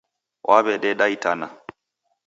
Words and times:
Waw'ededa 0.47 1.05
itana 1.15 1.47